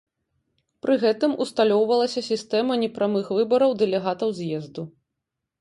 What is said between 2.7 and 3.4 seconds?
непрамых